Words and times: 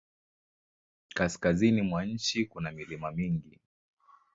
Kaskazini 1.15 1.81
mwa 1.81 2.05
nchi 2.05 2.45
kuna 2.45 2.71
milima 2.71 3.11
mingi. 3.11 3.59